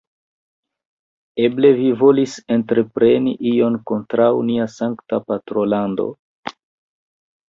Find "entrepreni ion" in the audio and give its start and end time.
2.55-3.77